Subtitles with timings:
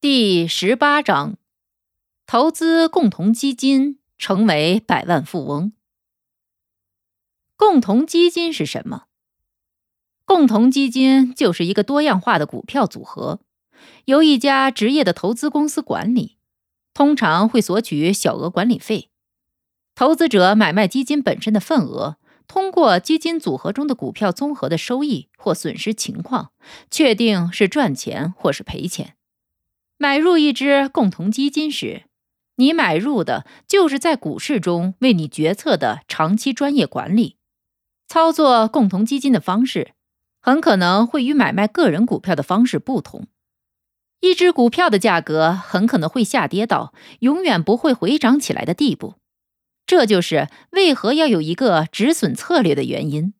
[0.00, 1.38] 第十八章：
[2.24, 5.72] 投资共同基金，成为百万富翁。
[7.56, 9.06] 共同基金是什么？
[10.24, 13.40] 共同基金就是一个多样化的股票组合，
[14.04, 16.36] 由一家职业的投资公司管理，
[16.94, 19.10] 通常会索取小额管理费。
[19.96, 26.52] 投资者买卖基金本身的份额，通过基金组合中的股票综合的收益或损失情况，
[26.88, 29.16] 确定是赚钱或是赔钱。
[30.00, 32.04] 买入一只共同基金时，
[32.54, 37.36] 你买入的就是在股市中为你决策的长期专业管理。
[38.06, 39.94] 操作共同基金的方式，
[40.40, 43.26] 很可能会与买卖个人股票的方式不同。
[44.20, 49.16] 一只股票的价格很可能会下跌到永远不会回涨起来的地步，
[49.84, 53.34] 这就是为何要有一个止损策略的原因。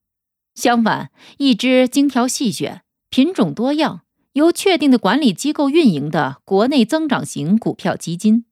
[0.56, 4.02] 相反，一只精挑细选、品种多样。
[4.38, 8.46] 由确定的管理机构运营的国内增长型股票基金，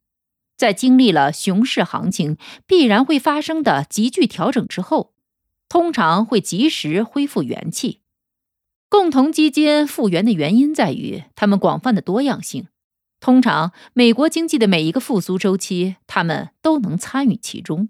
[0.57, 5.15] 在经历了熊市行情必然会发生的急剧调整之后，
[5.69, 8.01] 通常会及时恢复元气。
[8.89, 12.69] 共同基金复原的原因在于它们广泛的多样性。
[13.19, 17.89] 通常，美国经济的每一个复苏周期，他们都能参与其中。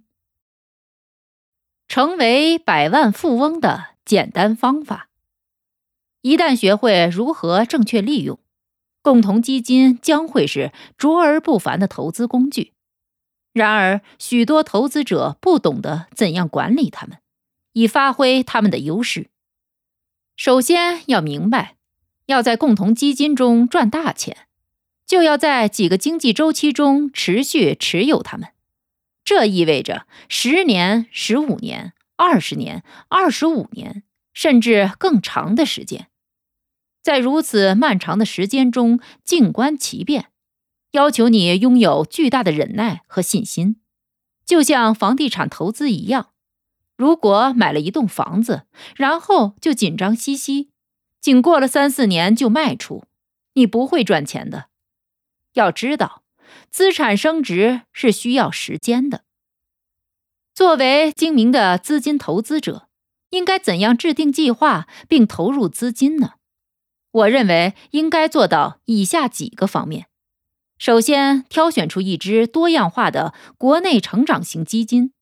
[1.89, 5.11] 成为百万富翁的简单方法。
[6.27, 8.41] 一旦学会如何正确利用
[9.01, 12.73] 共同基金，将会是卓而不凡的投资工具。
[13.53, 17.19] 然而，许多投资者不懂得怎样管理它们，
[17.75, 19.31] 以发挥他们的优势。
[20.35, 21.77] 首先要明白，
[22.27, 24.49] 要在共同基金中赚大钱，
[25.07, 28.49] 就要在几个经济周期中持续持有它们。
[29.25, 36.09] 这意味着十年、十五年、二十年、二十五年，甚至更长的时间。
[37.07, 40.33] 在如此漫长的时间中静观其变，
[40.91, 43.77] 要求你拥有巨大的忍耐和信心，
[44.45, 46.31] 就像房地产投资一样。
[46.97, 48.65] 如果买了一栋房子，
[48.97, 50.71] 然后就紧张兮兮，
[51.21, 53.05] 仅过了三四年就卖出，
[53.55, 54.67] 你不会赚钱的。
[55.53, 56.25] 要知道，
[56.71, 59.23] 资产升值是需要时间的。
[60.53, 62.89] 作为精明的资金投资者，
[63.31, 66.33] 应该怎样制定计划并投入资金呢？
[67.11, 70.07] 我认为应该做到以下几个方面：
[70.79, 75.13] 首先，挑选出一支多样化的国内成长型基金，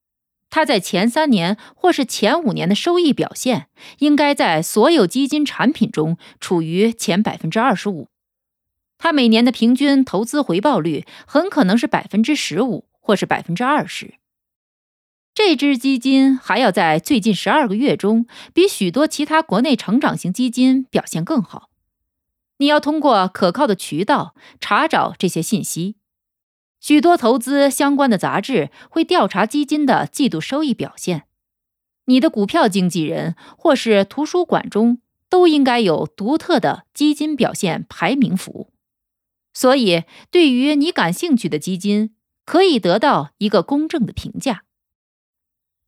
[0.50, 3.68] 它在前三年或是前五年的收益表现
[3.98, 8.08] 应该在所有基金产品中处于前百分之二十五。
[8.98, 14.14] 它每年的平均投资回报率很可能是百分之十五或是百分之二十。
[15.34, 21.70] 这支基金还要在最近十二个月中比许多其他国内成长型基金表现更好。
[22.58, 25.96] 你要通过可靠的渠道查找这些信息。
[26.80, 31.24] 许多投资相关的杂志会调查基金的季度收益表现。
[32.06, 35.00] 你的股票经纪人或是图书馆中
[35.30, 38.70] 都应该有独特的基金表现排名服务。
[39.54, 44.64] 所以，对于你感兴趣的基金，可以得到一个公正的评价。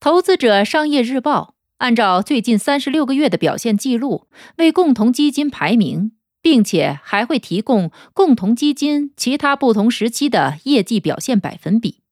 [0.01, 6.16] 投资者商业日报按照最近三十六个月的表现记录为共同基金排名。
[6.47, 12.03] 并且还会提供共同基金其他不同时期的业绩表现百分比。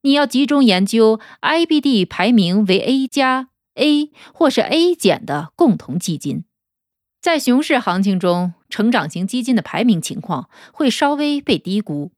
[0.00, 6.42] 你要集中研究 IBD 排名为 A 加、A 或是 A 减的共同基金。
[7.20, 12.10] 在熊市行情中，成长型基金的排名情况会稍微被低估。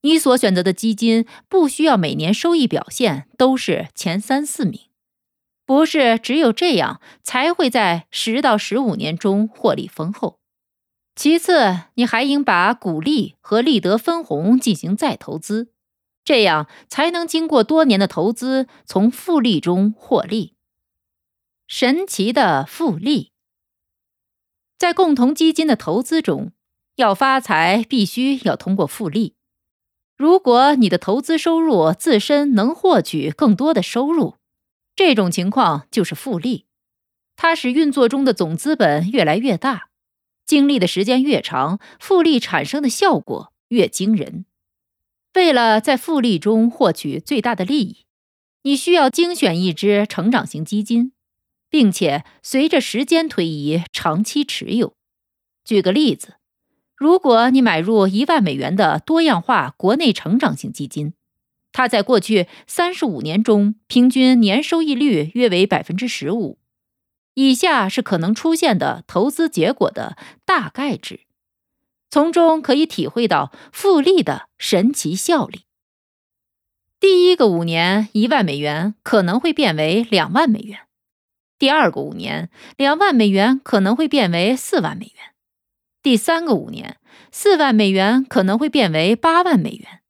[0.00, 4.80] 你所选择的基金不需要每年收益表现都是前三四名，
[5.66, 10.38] 不是只有这样才会在十到十五年中获利丰厚。
[11.18, 15.72] 其次，你还应把股利和利得分红进行再投资，
[16.22, 20.54] 这样才能经过多年的投资，从复利中获利。
[21.66, 23.32] 神奇的复利，
[24.78, 26.52] 在共同基金的投资中，
[26.94, 29.34] 要发财必须要通过复利。
[30.16, 34.36] 如果你的投资收入自身能获取更多的收入，
[34.94, 36.66] 这种情况就是复利，
[37.34, 39.87] 它使运作中的总资本越来越大。
[40.48, 44.46] 经历的时间越长，复利产生的效果越惊人。
[45.34, 48.06] 为了在复利中获取最大的利益，
[48.62, 51.12] 你需要精选一只成长型基金，
[51.68, 54.94] 并且随着时间推移长期持有。
[55.66, 56.36] 举个例子，
[56.96, 61.12] 如果你买入一万美元的多样化国内成长型基金，
[61.72, 66.58] 它在过去三十五年中平均年收益率约为百分之十五。
[67.40, 71.20] 以下是可能出现的投资结果的大概值。
[72.10, 75.60] 从中可以体会到复利的神奇效力。
[76.98, 80.80] 第一个五年，一万美元可能会变为两万美元；
[81.60, 85.32] 第二个五年，两万美元可能会变为四万美元；
[86.02, 86.96] 第三个五年，
[87.30, 90.00] 四万美元可能会变为八万美元；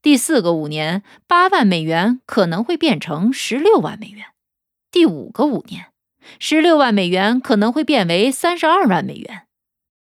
[0.00, 4.26] 第四个五年，八万美元可能会变成十六万美元；
[4.92, 5.89] 第五个五年，
[6.38, 9.46] 十六万美元可能会变为三十二万美元；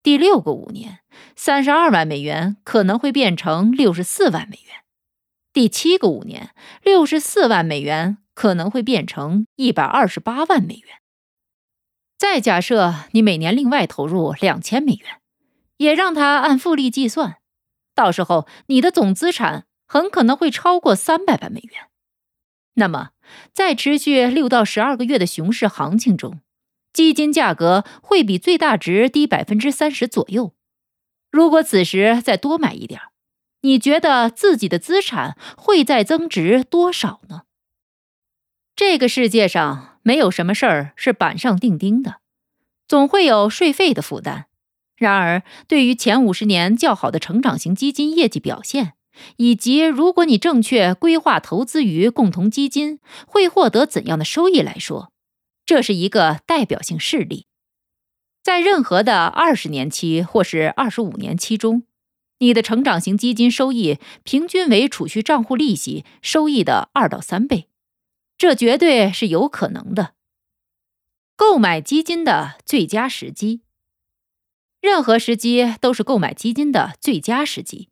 [0.02, 1.00] 第六个五年。
[1.36, 4.82] 三十二万美元可能会变成六十四万美元，
[5.52, 6.50] 第七个五年，
[6.82, 10.96] 六十四万美元可能会变成一百二十八万美元。
[12.18, 15.20] 再假设你每年另外投入两千美元，
[15.76, 17.38] 也让它按复利计算，
[17.94, 21.88] 到时候你的总资产很可能会超过三百万美元。
[22.74, 23.10] 那么，
[23.52, 26.40] 在持续六到十二个月的熊市行情中，
[26.92, 30.54] 基金价格会比最大值低百分之三十左右。
[31.30, 33.00] 如果此时再多买一点
[33.62, 37.42] 你觉得自己的资产会再增值多少呢？
[38.74, 42.16] 这个世界上没有什么事儿是板上钉钉的，
[42.88, 44.46] 总会有税费的负担。
[44.96, 48.94] 然而，对于前五十年较好的成长型基金业绩表现，
[49.36, 55.12] 以及如果你正确规划投资于共同基金会获得怎样的收益来说，
[55.64, 57.46] 这是一个代表性事例。
[58.42, 61.84] 在任何的二十年期或是二十五年期中，
[62.38, 67.68] 你的成长型基金收益平均为储蓄账户利息收益的二到三倍，
[68.36, 70.14] 这绝对是有可能的。
[71.36, 73.62] 购买基金的最佳时机，
[74.80, 77.88] 任何时机都是购买基金的最佳时机，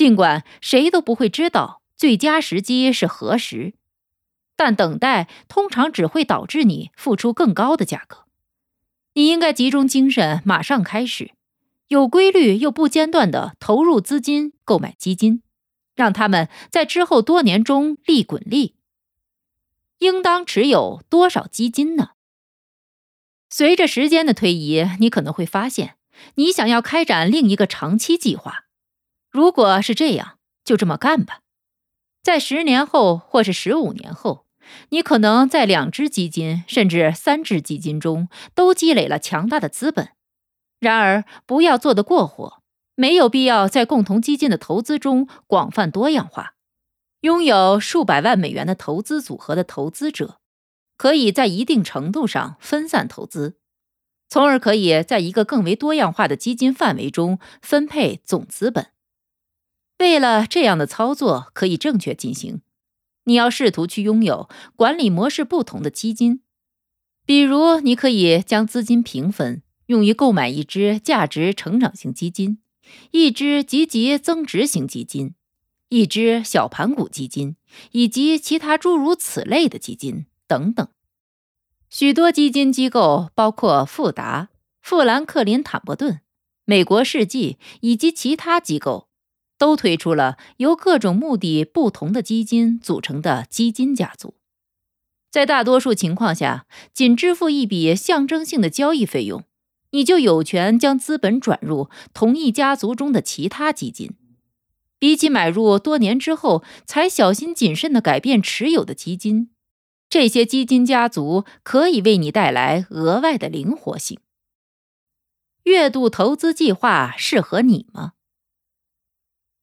[0.00, 3.74] 尽管谁都不会知道最佳时机是何时，
[4.56, 8.24] 但等待通常只会导致你付出更高的价格。
[9.12, 11.32] 你应该集中精神，马上开始，
[11.88, 15.42] 有规律又不间断的投入资金购买基金，
[15.94, 18.76] 让他们在之后多年中利滚利。
[19.98, 22.12] 应当持有多少基金呢？
[23.50, 25.96] 随着时间的推移，你可能会发现，
[26.36, 28.64] 你想要开展另一个长期计划。
[29.30, 31.40] 如果是这样，就这么干吧。
[32.22, 34.46] 在十年后或是十五年后。
[34.90, 40.10] 你可能在两只基金甚至三只基金中都积累了强大的资本，
[40.78, 42.62] 然而不要做得过火，
[42.94, 46.54] 没有必要在共同基金的投资中广泛多样化。
[47.22, 50.38] 拥有数百万美元的投资组合的投资者，
[50.96, 53.56] 可以在一定程度上分散投资，
[54.28, 58.92] 从而可以在一个更为多样化的基金范围中分配总资本。
[60.00, 62.62] 为了这样的操作可以正确进行。
[63.24, 66.40] 你要试图去拥有管理模式不同的基金，
[67.26, 72.60] 比如你可以将资金平分，用于购买一只价值成长型基金、
[73.10, 75.34] 一只积极增值型基金、
[75.90, 77.56] 一只小盘股基金，
[77.92, 80.88] 以及其他诸如此类的基金等等。
[81.90, 84.48] 许多基金机构，包括富达、
[84.80, 86.20] 富兰克林·坦伯顿、
[86.64, 89.09] 美国世纪以及其他机构。
[89.60, 94.32] 都推出了由各种目的不同的基金组成的基金家族，
[95.30, 96.64] 在大多数情况下，
[96.94, 99.44] 仅支付一笔象征性的交易费用，
[99.90, 104.14] 你就有权将资本转入同一家族中的其他基金。
[104.98, 109.50] 比起买入多年之后才小心谨慎地改变持有的基金，
[110.08, 114.18] 这些基金家族可以为你带来额外的灵活性。
[115.64, 118.14] 月度投资计划适合你吗？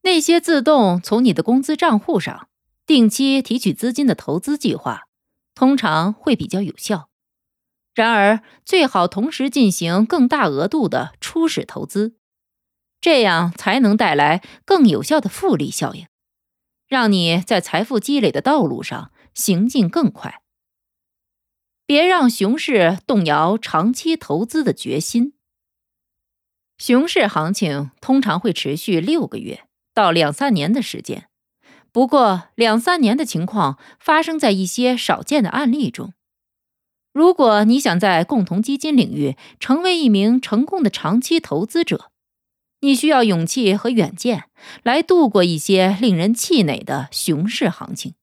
[0.07, 2.47] 那些自动从你的工资账户上
[2.85, 5.01] 定期提取资金的投资计划，
[5.53, 7.09] 通常会比较有效。
[7.93, 12.15] 然而，最好同时进行更大额度的初始投资，
[13.01, 16.07] 这样才能带来更有效的复利效应，
[16.87, 20.41] 让你在财富积累的道路上行进更快。
[21.85, 25.33] 别让熊市动摇长期投资的决心。
[26.77, 29.66] 熊市行情通常会持续六个月。
[29.97, 31.27] 到两三年的时间，
[31.91, 36.13] 不过两三年的情况发生在一些少见的案例中。
[37.11, 42.11] 如果你想在共同基金领域成为一名成功的长期投资者，
[42.81, 44.43] 你需要勇气和远见
[44.83, 48.13] 来度过一些令人气馁的熊市行情。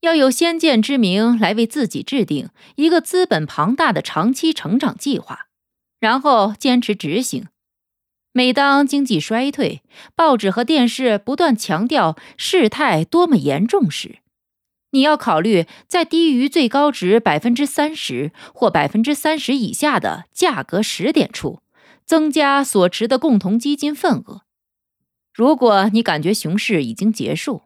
[0.00, 5.48] 要有先见之明来为自己制定一个资本庞大的长期成长计划，
[6.00, 7.48] 然后坚持执行。
[8.36, 9.80] 每当经济衰退，
[10.14, 14.18] 报纸和电视不断强调事态多么严重时，
[14.90, 21.62] 你要考虑在低于最高值百分之三十或百分之三十以下的价格时点处，
[22.04, 24.42] 增加所持的共同基金份额。
[25.32, 27.62] 如果你感觉熊市已经结束，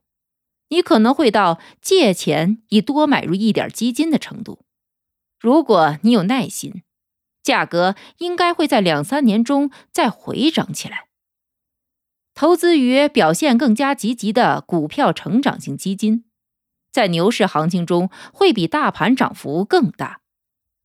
[0.68, 4.60] 你可能会到借钱以多买入一点基金的程度。
[5.40, 6.84] 如果你有耐心。
[7.42, 11.08] 价格应该会在两三年中再回涨起来。
[12.34, 16.24] 投资于表现更加积极的股票成长型基金，
[16.90, 20.20] 在牛市行情中会比大盘涨幅更大。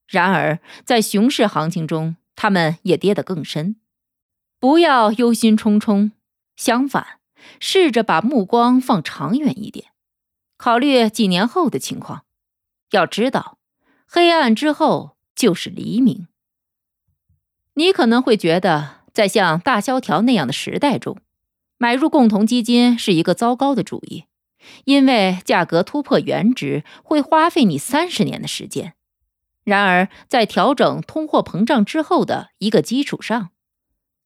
[0.07, 3.77] 然而，在熊市行情中，它们也跌得更深。
[4.59, 6.11] 不要忧心忡忡，
[6.55, 7.19] 相反，
[7.59, 9.87] 试着把目光放长远一点，
[10.57, 12.25] 考虑几年后的情况。
[12.91, 13.57] 要知道，
[14.07, 16.27] 黑暗之后就是黎明。
[17.75, 21.17] 你可能会觉得，在像大萧条那样的时代中，
[21.77, 24.23] 买入共同基金是一个糟糕的主意，
[24.85, 28.93] 因为价格突破原值会花费你三十年的时间。
[29.65, 33.49] 然而，在调整通货膨胀之后的一个基础上，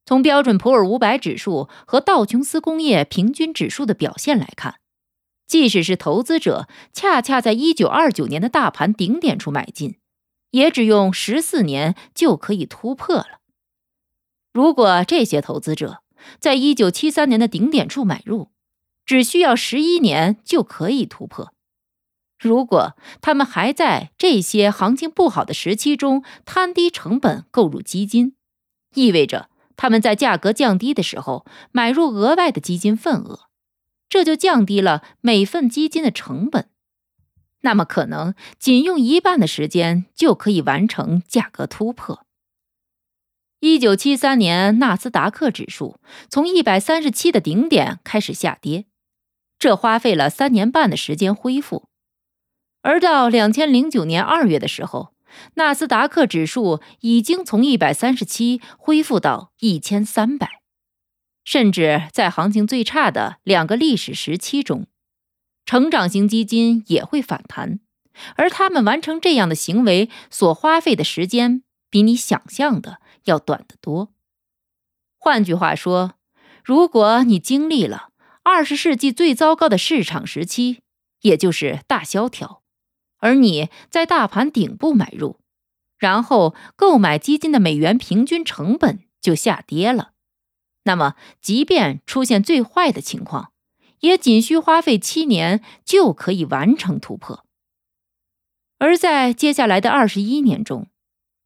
[0.04, 4.76] 从标准普尔五百指数和道琼斯工业平均指数的表现来看，
[5.48, 9.96] 即使是投资者恰恰在一九二九年的大盘顶点处买进，
[10.50, 13.39] 也只用十四年就可以突破了。
[14.52, 16.02] 如果这些投资者
[16.38, 18.50] 在一九七三年的顶点处买入，
[19.06, 21.52] 只需要十一年就可以突破。
[22.38, 28.34] 如果他们还在这些行情不好的时期中摊低成本购入基金，
[28.94, 33.40] 意味着他们在价格降低的时候买入额外的基金份额，
[34.08, 36.68] 这就降低了每份基金的成本。
[37.60, 42.24] 那么，可能仅用一半的时间就可以完成价格突破。
[43.60, 46.00] 一九七三年，纳斯达克指数
[46.30, 48.86] 从一百三十七的顶点开始下跌，
[49.58, 51.84] 这花费了三年半的时间恢复。
[52.80, 55.12] 而到两千零九年二月的时候，
[55.56, 60.62] 纳斯达克指数已经从一百三十七恢复到一千三百。
[61.44, 64.86] 甚至在行情最差的两个历史时期中，
[65.66, 67.80] 成长型基金也会反弹，
[68.36, 73.00] 而他们完成这样的行为所花费的时间，比你想象的。
[73.24, 74.12] 要短得多。
[75.18, 76.14] 换句话说，
[76.64, 78.10] 如果你经历了
[78.42, 80.80] 二十世纪最糟糕的市场时期，
[81.20, 82.62] 也就是大萧条，
[83.18, 85.38] 而你在大盘顶部买入，
[85.98, 90.12] 然后购买基金的美元平均成本就下跌了，
[90.84, 93.52] 那么即便出现最坏的情况，
[94.00, 97.44] 也仅需花费七年就可以完成突破。
[98.78, 100.86] 而在接下来的二十一年中，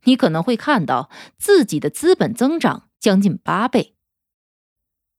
[0.04, 3.94] 你可能会看到自己的资本增长将近八倍。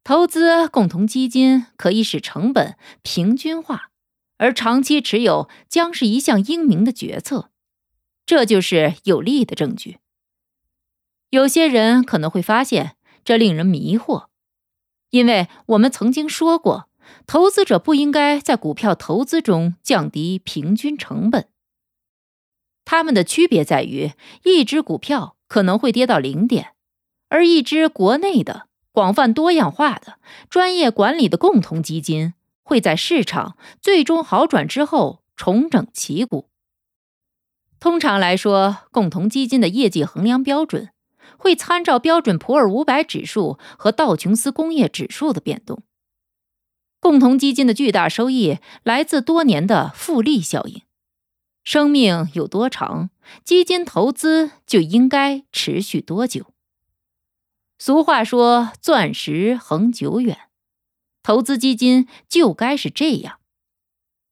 [0.04, 3.90] 投资共同基金可以使成本平均化，
[4.38, 7.50] 而长期持有将是一项英明的决策。
[8.26, 10.00] 这就是有利的证据。
[11.32, 14.28] 有些人可能会发现这令人迷惑，
[15.10, 16.90] 因为我们曾经说过，
[17.26, 21.50] 投资者不应该在股票投资中降低平均成本。
[22.86, 24.12] 它们的区别在于，
[24.44, 26.74] 一只股票可能会跌到零点，
[27.30, 36.48] 而一只国内的广泛多样化的专业管理的共同基金会在市场最终好转之后重整旗鼓。
[37.80, 40.90] 通常来说，共同基金的业绩衡量标准
[41.38, 45.84] 会参照标准普尔五百指数和道琼斯工业指数的变动。
[47.00, 50.82] 共同基金的巨大收益来自多年的复利效应。
[51.66, 53.10] 生命有多长，
[53.44, 56.54] 基金投资就应该持续多久。
[57.80, 60.48] 俗话说“钻石恒久远”，
[61.24, 63.40] 投资基金就该是这样。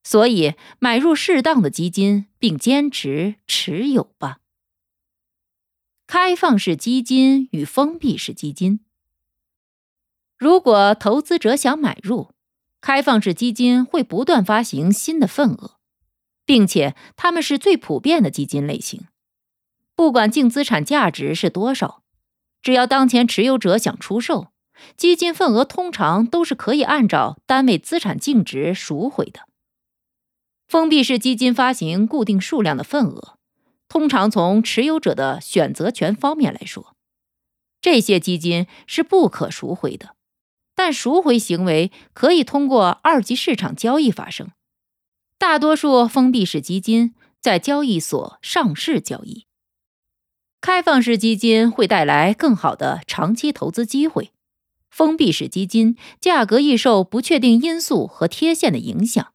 [0.04, 4.40] 所以，买入适当的基金，并坚持持有吧。
[6.06, 8.82] 开放式基金与封闭式基金，
[10.38, 12.32] 如果投资者想买入，
[12.80, 15.80] 开放式基金会不断发行新的份额。
[16.46, 19.06] 并且，它们是最普遍的基金类型。
[19.96, 22.02] 不管净资产价值是多少，
[22.62, 24.48] 只要当前持有者想出售，
[24.98, 29.42] 基金份额通常都是可以按照单位资产净值赎回的。
[30.68, 33.38] 封闭式基金发行固定数量的份额，
[33.88, 36.96] 通常从持有者的选择权方面来说，
[37.80, 40.16] 这些基金是不可赎回的。
[40.74, 44.50] 但赎回行为可以通过二级市场交易发生。
[45.38, 49.46] 大多数封闭式基金在交易所上市交易。
[50.62, 54.32] 开放式基金会带来更好的长期投资机会。
[54.90, 59.34] 封闭式基金价格易受不确定因素和贴现的影响，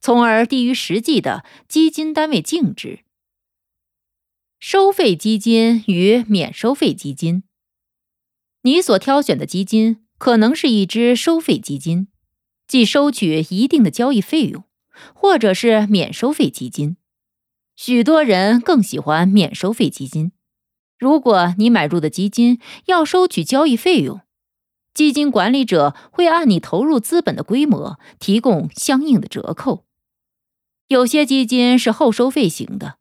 [0.00, 3.04] 从而低于实际的基金单位净值。
[4.58, 7.44] 收费基金与免收费基金，
[8.62, 12.08] 你所挑选的基金可能是一支收费基金，
[12.66, 14.64] 即收取一定的交易费用，
[15.14, 16.96] 或者是免收费基金。
[17.76, 20.32] 许多人更喜欢免收费基金。
[20.98, 24.20] 如果你买入的基金要收取交易费用，
[24.92, 29.84] 基金管理者会按你投入资本的规模提供相应的折扣。
[30.88, 32.96] 有些基金是后收费型的，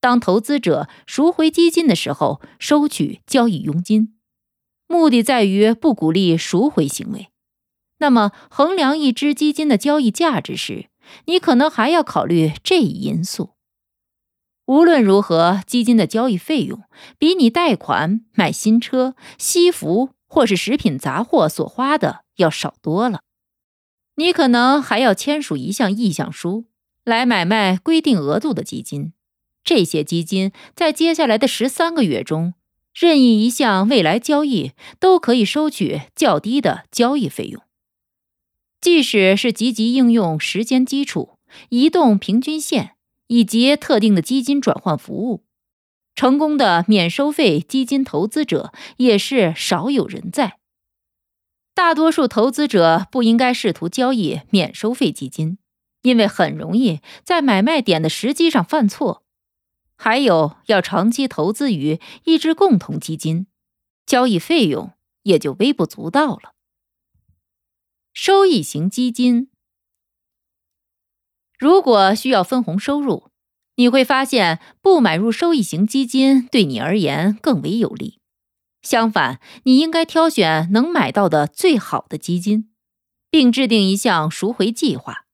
[0.00, 4.14] 当投资者赎回基金的时候收取交易佣金，
[4.86, 7.30] 目的在于不鼓励赎回行为。
[7.98, 10.90] 那么，衡量一只基金的交易价值时，
[11.26, 13.50] 你可能还要考虑这一因素。
[14.66, 16.82] 无论如何，基金的交易费用
[17.18, 20.10] 比你贷款买新车、西服。
[20.34, 23.20] 或是食品杂货所花的要少多了，
[24.14, 26.64] 你可能还要签署一项意向书
[27.04, 29.12] 来买卖规定额度的基金。
[29.62, 32.54] 这些基金在接下来的十三个月中，
[32.94, 37.62] 任意一项未来交易都可以收取较低的交易费用，
[38.82, 41.38] 即使是积极应用时间基础、
[41.70, 42.96] 移动平均线
[43.28, 45.44] 以及特定的基金转换服务。
[46.16, 50.58] 成功的免收费基金投资者也是少有人在。
[51.74, 55.58] 大多数投资者不应该试图交易免收费基金，
[56.02, 59.22] 因为很容易在买卖点的时机上犯错。
[59.94, 63.46] 还有，要长期投资于一只共同基金，
[64.04, 64.90] 交易费用
[65.22, 66.52] 也就微不足道了。
[68.14, 69.48] 收益型基金，
[71.58, 73.30] 如果需要分红收入。
[73.76, 78.20] 你会发现，不买入收益型基金对你而言更为有利。
[78.82, 82.70] 相反，你应该挑选能买到的最好的基金，
[83.30, 85.24] 并制定一项赎回计划，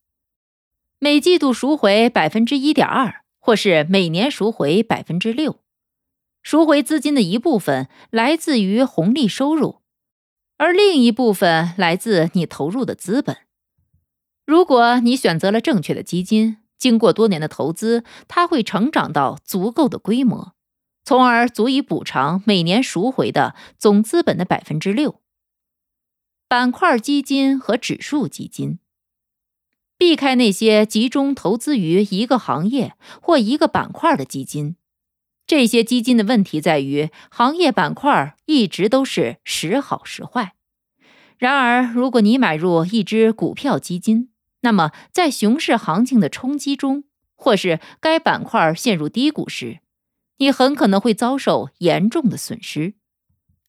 [1.01, 5.59] 每季度赎回百分之一点二，或是每年赎回百分之六。
[6.45, 9.78] 赎回资金的一部分来自于红利收入，
[10.59, 13.39] 而另一部分来自你投入的资本。
[14.45, 16.59] 如果你选择了正确的基金。
[16.79, 20.55] 经过多年的投资，它会成长到足够的规模，
[21.03, 25.21] 从而足以补偿每年赎回的总资本的百分之六。
[26.47, 28.79] 板块基金和指数基金，
[29.99, 34.77] 避开那些集中投资于一个行业或一个板块的基金。
[35.49, 40.53] 这些基金的问题在于，行业板块一直都是时好时坏。
[41.39, 44.29] 然而，如果你买入一只股票基金，
[44.61, 49.79] 那么，在熊市行情的冲击中，或是该板块陷入低谷时，
[50.37, 52.93] 你很可能会遭受严重的损失，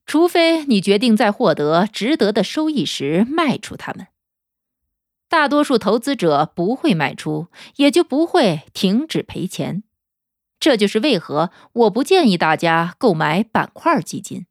[0.06, 4.08] 除非你决定在获得值得的收益时卖出它们。
[5.30, 9.84] 大多数投资者不会卖出，也就不会停止赔钱。
[10.60, 14.46] 这就是为何我不建议大家购买板块基金。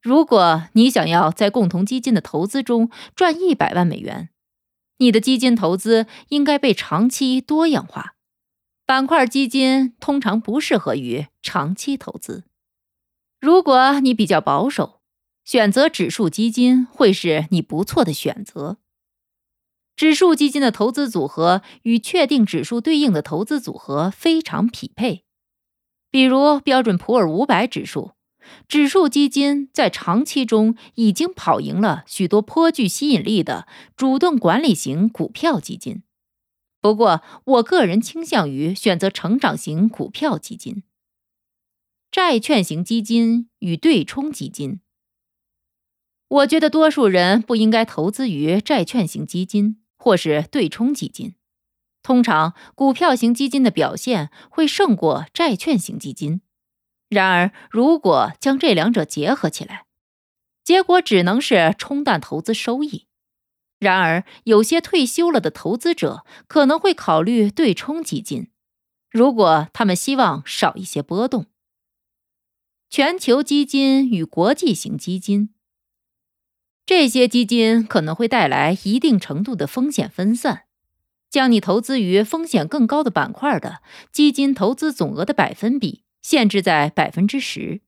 [0.00, 4.28] 如果你想要在共同基金的投资中赚一百万美元，
[4.98, 8.14] 你的基金投资应该被长期多样化，
[8.86, 12.44] 板块基金通常不适合于长期投资。
[13.40, 15.00] 如果你比较保守，
[15.44, 18.78] 选择指数基金会是你不错的选择。
[19.96, 25.24] 指数基金的投资组合与确定指数对应的投资组合非常匹配，
[26.10, 28.12] 比如标准普尔五百指数。
[28.68, 36.04] 指数基金在长期中已经跑赢了许多颇具吸引力的主动管理型股票基金。
[36.80, 40.84] 不过，我个人倾向于选择成长型股票基金、
[42.12, 44.78] 债券型基金与对冲基金。
[46.28, 51.34] 我觉得多数人不应该投资于债券型基金或是对冲基金。
[52.04, 56.42] 通常，股票型基金的表现会胜过债券型基金。
[57.08, 59.86] 然而，如果将这两者结合起来，
[60.62, 63.06] 结果只能是冲淡投资收益。
[63.80, 68.52] 然而，有些退休了的投资者可能会考虑对冲基金，
[69.10, 71.46] 如果他们希望少一些波动。
[72.88, 75.52] 全球基金与国际型基金，
[76.86, 80.62] 这些基金可能会带来一定程度的风险分散，
[81.28, 86.04] 将你投资于风险更高的板块的基金投资总额的百分比。
[86.22, 87.82] 限制在百分之十。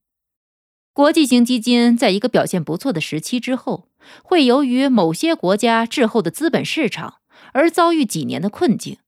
[0.93, 3.89] 国际型基金在一个表现不错的时期之后，
[4.23, 7.17] 会由于某些国家滞后的资本市场
[7.53, 8.99] 而遭遇几年的困境，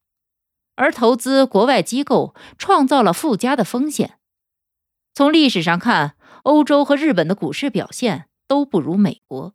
[0.75, 4.19] 而投资国外机构创造了附加的风险。
[5.15, 9.55] 从历史上看，欧洲和日本的股市表现都不如美国。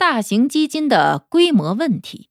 [0.00, 2.30] 大型基金的规模问题，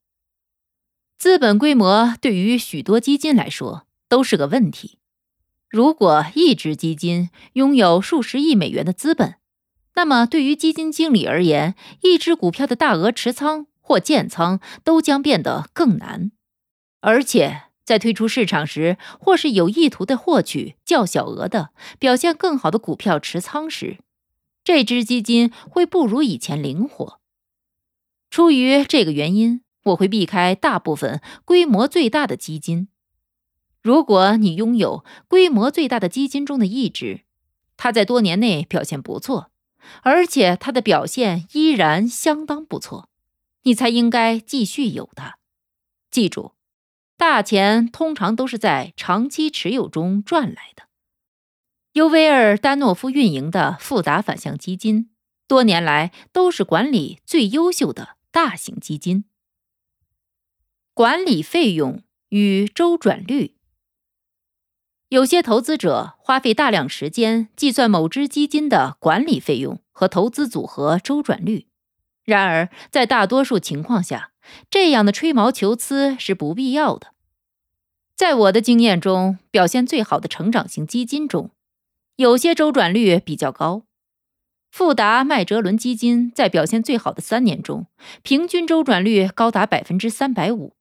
[1.20, 4.98] 资本规模对于许多基金来说都是个问题。
[5.70, 9.36] 如果一只基金拥有数十亿美元的资本，
[9.94, 16.32] 那么对于基金经理而言，一只股票的大额持仓或建仓都将变得更难。
[17.02, 24.00] 而且在推出市场时，或是有意图的获取较小额的、表现更好的股票持仓时，
[24.64, 27.20] 这只基金会不如以前灵活。
[28.30, 32.88] 出于这个原因，我会避开大部分规模最大的基金。
[33.82, 37.22] 如果你拥有规模最大的基金中的一只，
[37.78, 39.52] 它在多年内表现不错，
[40.04, 43.10] 而且它的表现依然相当不错，
[43.64, 45.38] 你才应该继续有它。
[46.12, 46.54] 记住，
[47.18, 50.84] 大钱通常都是在长期持有中赚来的。
[51.94, 55.10] 尤维尔·丹诺夫运营的富达反向基金，
[55.48, 58.18] 多年来都是管理最优秀的。
[58.32, 59.26] 大型基金
[60.94, 63.56] 管理费用与周转率，
[65.08, 71.68] 有些投资者花费大量时间计算某只基金的管理费用和投资组合周转率。
[72.24, 74.34] 然而，在大多数情况下，
[74.70, 77.16] 这样的吹毛求疵是不必要的。
[78.16, 81.50] 在我的经验中，表现最好的成长型基金中，
[82.18, 83.86] 有些周转率比较高。
[84.72, 87.88] 富达麦哲伦基金在表现最好的三年中，
[88.22, 90.76] 平均周转率高达百分之三百五。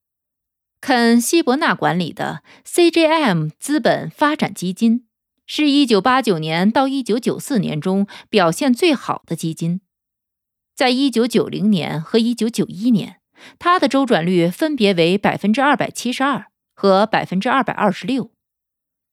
[0.80, 5.06] 肯希伯纳管理的 CJM 资本发展基金，
[5.46, 9.80] 是一九八九年到一九九四年中表现最好的基金。
[10.76, 13.16] 在一九九零年和一九九一年，
[13.58, 18.30] 它的周转率分别为百分之二百七十二和百分之二百二十六。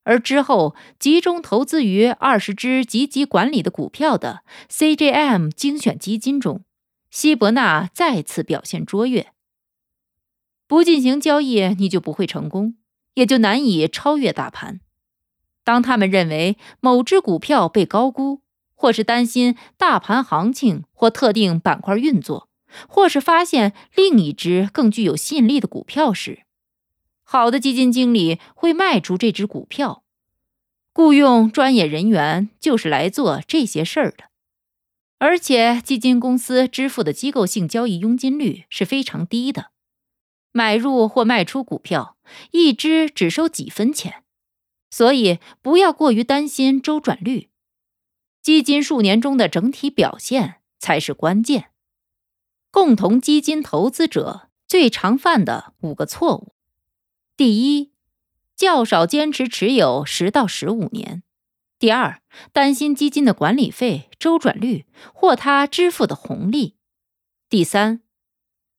[0.05, 6.63] 而之后集中投资于二十只积极管理的股票的 CJM 精选基金中，
[7.09, 9.27] 希伯纳再次表现卓越。
[10.67, 12.75] 不进行交易，你就不会成功，
[13.15, 14.79] 也就难以超越大盘。
[15.63, 18.41] 当他们认为某只股票被高估，
[18.75, 22.49] 或是担心大盘行情或特定板块运作，
[22.87, 26.44] 或是发现另一只更具有吸引力的股票时，
[27.27, 30.03] 好的基金经理会卖出这只股票，
[30.93, 34.25] 雇佣专业人员就是来做这些事儿的。
[35.17, 39.71] 而且，基金公司支付的机构性交易佣金率是非常低的，
[40.51, 42.17] 买入或卖出股票
[42.51, 44.23] 一只只收几分钱，
[44.91, 47.49] 所以不要过于担心周转率。
[48.41, 51.71] 基金数年中的整体表现才是关键。
[52.69, 56.54] 共同基金投资者最常犯的五个错误。
[57.37, 57.91] 第一，
[58.55, 61.21] 较少坚持持有十到十五年；
[61.77, 62.21] 第二，
[62.53, 66.75] 担心基金的管理费、周转率或他支付的红利；
[67.49, 68.01] 第三，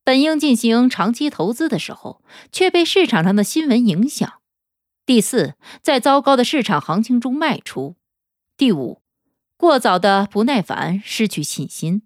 [0.03, 4.41] 本应进行长期投资的时候，却被市场上的新闻影响；
[5.05, 7.97] 第四，在糟糕的市场行情中卖出；
[8.57, 9.03] 第五，
[9.59, 12.05] 过早的不耐烦，失去信心。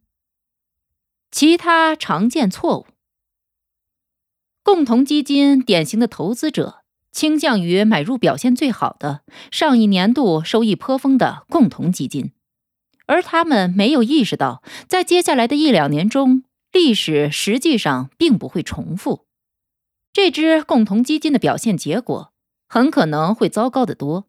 [1.31, 2.87] 其他常见错误。
[4.63, 12.33] 共同基金典型的投资者倾向于买入表现最好的、上一年度收益颇丰的共同基金，
[13.07, 19.27] 而他们没有意识到，在接下来的一两年中，历史实际上并不会重复。
[20.13, 22.33] 这支共同基金的表现结果
[22.69, 24.27] 很可能会糟糕得多。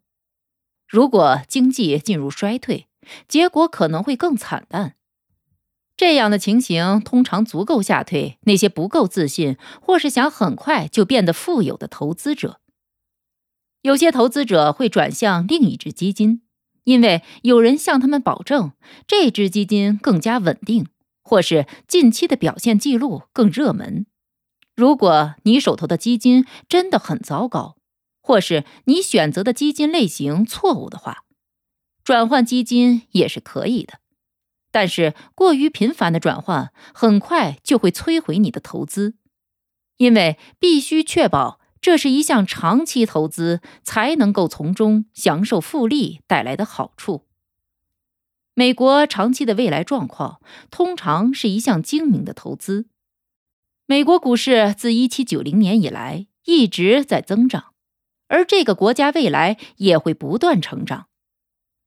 [0.87, 2.87] 如果经济进入衰退，
[3.27, 4.95] 结果可能会更惨淡。
[6.01, 12.59] 这样的情形通常足够吓退那些不够自信或是想很快就变得富有的投资者。
[13.83, 16.41] 有些投资者会转向另一只基金，
[16.85, 18.71] 因为有人向他们保证
[19.05, 20.87] 这只基金更加稳定，
[21.21, 24.07] 或是近期的表现记录更热门。
[24.75, 27.75] 如果你手头的基金真的很糟糕，
[28.23, 31.25] 或是你选择的基金类型错误的话，
[32.03, 34.00] 转换基金也是可以的。
[34.71, 39.15] 但是，过于频繁的转换很快就会摧毁你的投资，
[39.97, 47.27] 因为必须确保这是一项长期投资，才能够从中享受复利带来的好处。
[48.53, 52.87] 美国长期的未来状况通常是一项精明的投资。
[53.85, 57.73] 美国股市自1790年以来一直在增长，
[58.27, 61.07] 而这个国家未来也会不断成长，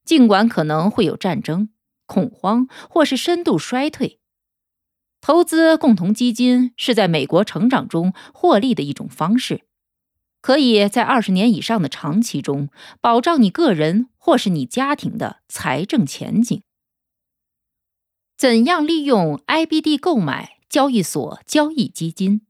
[0.05, 1.69] 尽管可能会有战争、
[2.07, 4.19] 恐慌或是深度衰退。
[5.21, 9.63] 投资共同基金是在美国成长中获利的一种方式，
[10.43, 12.69] 可以在二十年以上的长期中
[13.01, 16.63] 保障你个人或是你家庭的财政前景。
[18.37, 22.43] 怎样利用 IBD 购买交易所交易基金？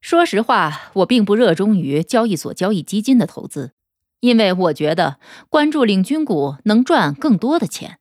[0.00, 3.72] 说实话，我并不热衷于交易所交易基金的投资，
[4.20, 7.98] 因为我觉得关注领军股能赚更多的钱。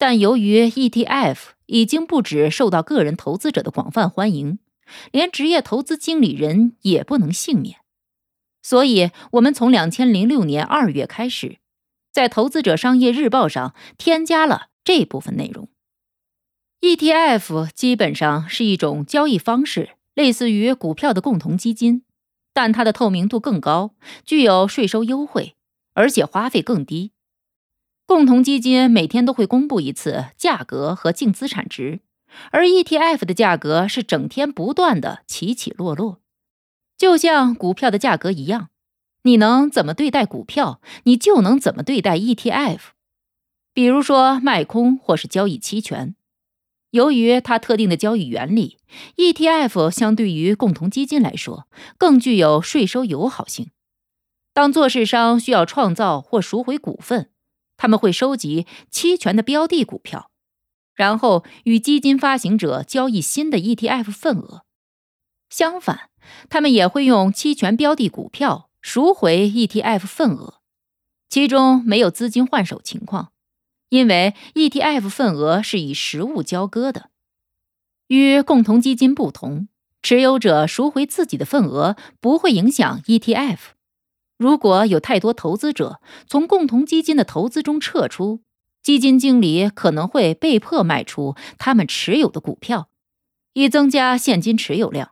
[0.00, 1.36] 但由于 ETF
[1.66, 4.58] 已经不止受到个人投资者的广泛欢迎，
[5.12, 7.76] 连职业投资经理人也不能幸免，
[8.62, 11.58] 所以我们从两千零六年二月开始，
[12.10, 15.68] 在《投资者商业日报》上添加了这部分内容。
[16.80, 22.04] ETF 基本上是一种交易方式，类似于股票的共同基金，
[22.54, 25.56] 但它的透明度更高，具有税收优惠，
[25.92, 27.12] 而且花费更低。
[28.10, 32.00] 共同基金每天都会公布一次价格和净资产值，
[32.50, 36.18] 而 ETF 的价格是整天不断的起起落落，
[36.98, 38.70] 就像股票的价格一样。
[39.22, 42.80] 你能怎么对待股票，你就能怎么对待 ETF。
[43.72, 46.16] 比如说卖空或是交易期权，
[46.90, 48.78] 由于它特定的交易原理
[49.18, 53.70] ，ETF 相对于共同基金来说更具有税收友好性。
[54.52, 57.30] 当做市商需要创造或赎回股份。
[57.80, 60.30] 他们会收集期权的标的股票，
[60.94, 64.66] 然后与基金发行者交易新的 ETF 份额。
[65.48, 66.10] 相反，
[66.50, 70.60] 他们也会用期权标的股票赎回 ETF 份额，
[71.30, 73.32] 其中没有资金换手情况，
[73.88, 77.08] 因为 ETF 份额是以实物交割的。
[78.08, 79.68] 与共同基金不同，
[80.02, 83.58] 持有者赎回自己的份额不会影响 ETF。
[84.40, 88.40] 如果有太多投资者从共同基金的投资中撤出，
[88.82, 92.88] 基金经理可能会被迫卖出他们持有的股票，
[93.52, 95.10] 以增加现金持有量，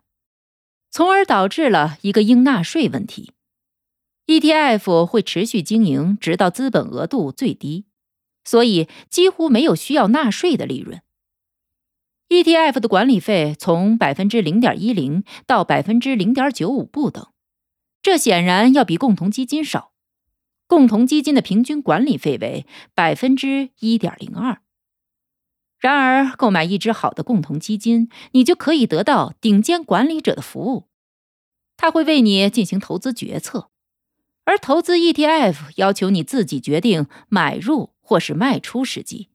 [0.90, 3.32] 从而导致了一个应纳税问题。
[4.28, 7.84] ETF 会持续经营直到资本额度最低，
[8.44, 11.02] 所以几乎没有需要纳税的利润。
[12.30, 17.28] ETF 的管理费从百分之零点一零到百分之零点九五不等。
[18.00, 19.92] 这显然要比共同基金少，
[20.66, 24.60] 共同基金的平均管理费为百分之一点零二。
[25.78, 30.88] 然而，购买一支好的共同基金，你就可以得到顶尖管理者的服务，
[31.76, 33.70] 他会为你进行投资决策。
[34.44, 39.28] 而投资 ETF 要求你自己决定买入或是卖出时机。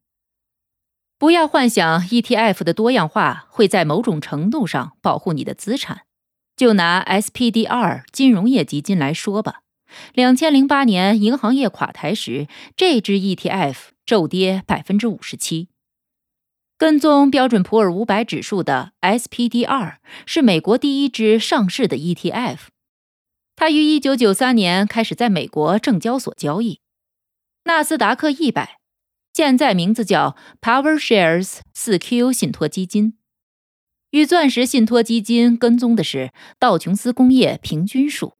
[1.19, 6.07] 不要幻想 ETF 的多样化会在某种程度上保护你的资产。
[6.55, 9.61] 就拿 SPDR 金融业基金来说吧，
[10.13, 15.69] 两千零八年银行业垮台时，这支 ETF 骤跌百分之五十七。
[16.77, 22.57] 跟踪标准普尔五百指数的 SPDR 是美国第一支上市的 ETF，
[23.55, 26.81] 它于一九九三年开始在美国证交所交易。
[27.65, 28.79] 纳斯达克一百
[29.33, 33.17] 现在名字叫 PowerShares 四 Q 信托基金。
[34.13, 38.33] 与钻石信托基金跟踪的是道琼斯工业平均数，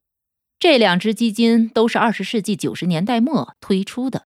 [0.60, 4.28] 这两只基金都是二十世纪九十年代末推出的。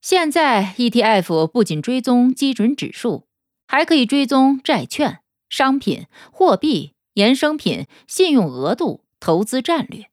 [0.00, 3.28] 现在 ETF 不仅追踪基准指数，
[3.68, 10.08] 还可以追踪债券、商品、货币、衍生品、信用额度、投资战略，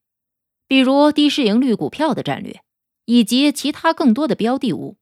[0.68, 2.62] 比如低市盈率股票的战略，
[3.06, 4.99] 以及其他更多的标的物。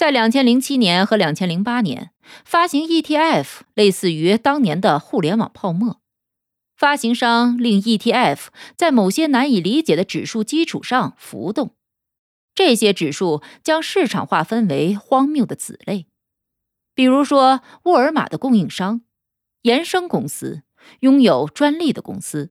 [0.00, 2.10] 在两千零七年和两千零八年，
[2.42, 6.00] 发行 ETF 类似于当年的互联网泡沫。
[6.74, 11.74] 发行商令 ETF 在某些难以理解的指数基础上浮动，
[12.54, 16.06] 这些指数将市场划分为荒谬的子类，
[16.94, 19.02] 比如说沃尔玛的供应商、
[19.64, 20.62] 衍生公司、
[21.00, 22.50] 拥有专利的公司、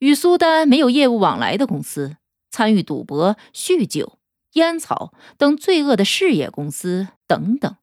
[0.00, 2.16] 与苏丹没有业务往来的公司、
[2.50, 4.15] 参与赌博、酗酒。
[4.56, 7.76] 烟草等罪恶的事业公司等等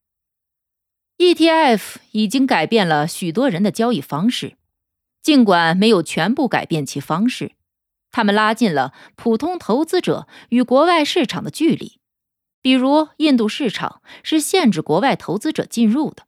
[1.19, 4.57] ，ETF 已经改变了许多人的交易方式，
[5.21, 7.51] 尽管没有全部改变其方式，
[8.11, 11.99] 他们拉近了普通投资者与国外市场的距离。
[12.63, 16.23] 比如，印度市场是限制国外投资者进入的，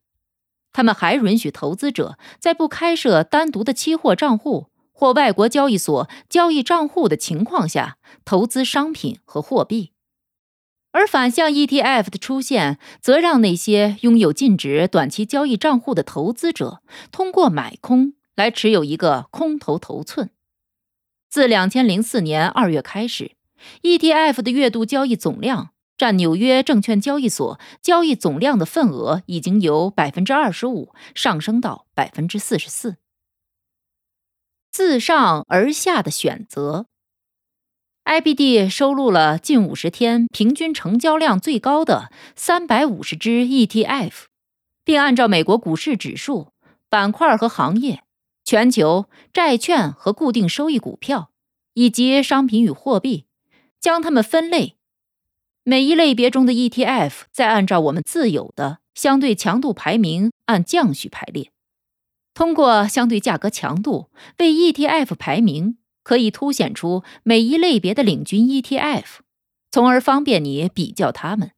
[0.72, 9.94] 他们还允许投资者在不开设单独的期货账户或外国交易所交易账户的情况下投资商品和货币。
[10.96, 16.82] 而反向 ETF 的出现，则让那些拥有禁止短期交易账户的投资者
[17.12, 20.30] 通过买空来持有一个空头头寸。
[21.30, 23.34] 自两千零四年二月开始
[23.82, 32.96] ，ETF 的月度交易总量占纽约证券交易所交易总量的份额已经由百分之二十五上升到百分之四十四。
[34.72, 36.88] 自上而下的选择
[38.06, 44.26] ，IBD 收录了近五十天平均成交量最高的三百五十只 ETF，
[44.84, 46.50] 并按照美国股市指数、
[46.90, 48.04] 板块和行业、
[48.44, 51.32] 全球债券和固定收益股票
[51.74, 53.26] 以及商品与货币，
[53.80, 54.76] 将它们分类。
[55.64, 61.52] 每一类别中的 ETF 再按照我们自有的相对强度排名按降序排列。
[62.36, 69.06] 通过相对价格强度为 ETF 排名，可以凸显出每一类别的领军 ETF，
[69.72, 71.52] 从而方便你比较它们。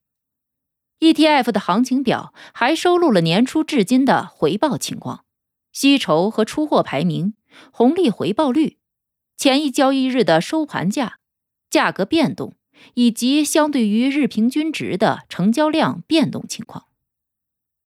[1.01, 5.25] ETF 的行情表还收录了年初至今的回报情况、
[5.73, 7.33] 吸筹和出货排名、
[7.71, 8.77] 红利回报率、
[9.35, 11.19] 前一交易日的收盘价、
[11.69, 12.55] 价格变动
[12.93, 16.85] 以及相对于日平均值的成交量变动情况。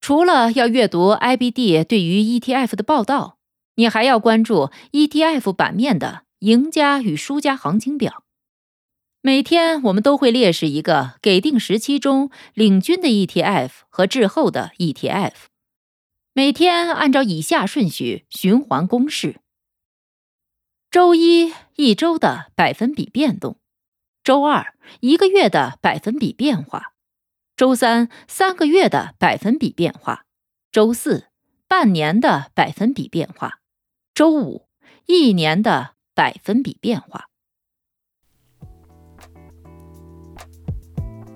[0.00, 3.38] 除了要阅读 IBD 对于 ETF 的报道，
[3.74, 8.22] 你还要关注 ETF 版面的赢家与输家行情表。
[9.22, 15.32] 每天我们都会列示一个给定时期中领军的 ETF 和滞后的 ETF。
[16.34, 19.40] 每天按照以下顺序循环公式：
[20.90, 23.58] 周一一周的百分比变动，
[24.22, 26.92] 周二一个月的百分比变化。
[27.56, 30.26] 周三三个月的百分比变化，
[30.70, 31.28] 周四
[31.66, 33.60] 半年的百分比变化，
[34.12, 34.68] 周五
[35.06, 37.26] 一年的百分比变化。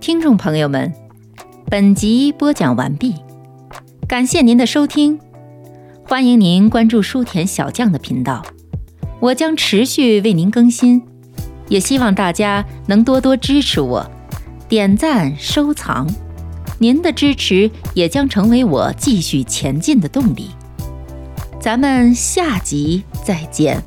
[0.01, 0.95] 听众朋友们，
[1.67, 3.15] 本集播讲完毕，
[4.07, 5.19] 感谢您的收听，
[6.07, 8.43] 欢迎您关注书田小将的频道，
[9.21, 11.03] 我将持续为您更新，
[11.69, 14.09] 也希望大家能多多支持我。
[14.69, 16.07] 点赞收藏，
[16.79, 20.51] 您的支持也将成为我继续前进的动力。
[21.61, 23.83] 咱们下集再见。